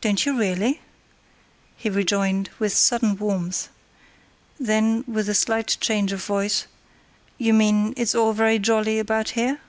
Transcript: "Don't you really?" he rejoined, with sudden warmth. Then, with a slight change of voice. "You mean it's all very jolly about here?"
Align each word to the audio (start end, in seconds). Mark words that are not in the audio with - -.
"Don't 0.00 0.26
you 0.26 0.36
really?" 0.36 0.80
he 1.76 1.88
rejoined, 1.88 2.50
with 2.58 2.72
sudden 2.76 3.16
warmth. 3.16 3.68
Then, 4.58 5.04
with 5.06 5.28
a 5.28 5.36
slight 5.36 5.76
change 5.80 6.10
of 6.10 6.24
voice. 6.24 6.66
"You 7.38 7.54
mean 7.54 7.94
it's 7.96 8.16
all 8.16 8.32
very 8.32 8.58
jolly 8.58 8.98
about 8.98 9.28
here?" 9.38 9.60